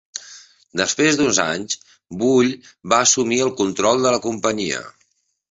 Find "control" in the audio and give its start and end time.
3.61-4.03